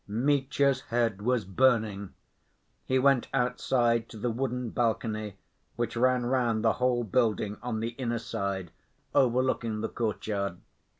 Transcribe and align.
Mitya's 0.07 0.81
head 0.89 1.21
was 1.21 1.45
burning. 1.45 2.15
He 2.87 2.97
went 2.97 3.27
outside 3.35 4.09
to 4.09 4.17
the 4.17 4.31
wooden 4.31 4.71
balcony 4.71 5.37
which 5.75 5.95
ran 5.95 6.25
round 6.25 6.63
the 6.65 6.73
whole 6.81 7.03
building 7.03 7.59
on 7.61 7.81
the 7.81 7.89
inner 7.89 8.17
side, 8.17 8.71
overlooking 9.13 9.81
the 9.81 9.89
courtyard. 9.89 10.57